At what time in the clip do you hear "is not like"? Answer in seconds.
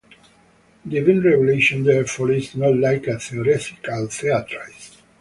2.31-3.05